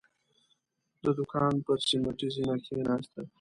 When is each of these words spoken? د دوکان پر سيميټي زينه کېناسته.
د 1.03 1.05
دوکان 1.17 1.53
پر 1.65 1.77
سيميټي 1.87 2.27
زينه 2.35 2.55
کېناسته. 2.65 3.21